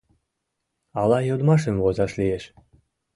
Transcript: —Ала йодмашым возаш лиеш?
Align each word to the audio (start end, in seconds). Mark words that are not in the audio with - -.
—Ала 1.01 1.19
йодмашым 1.27 1.75
возаш 1.83 2.11
лиеш? 2.19 2.43